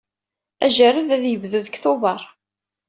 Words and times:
Ajerred 0.65 1.09
ad 1.15 1.23
yebdu 1.27 1.59
deg 1.65 1.75
Tubeṛ. 1.83 2.21